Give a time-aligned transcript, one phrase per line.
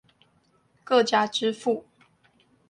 [0.83, 1.85] 各家支付